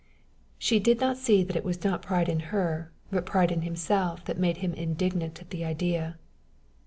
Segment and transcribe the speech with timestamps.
[0.57, 4.25] She did not see that it was not pride in her, but pride in himself,
[4.25, 6.17] that made him indignant at the idea.